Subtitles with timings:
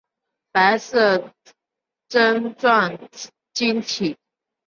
[0.51, 1.31] 白色
[2.09, 2.97] 针状
[3.53, 4.17] 晶体。